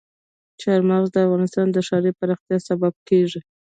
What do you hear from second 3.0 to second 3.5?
کېږي.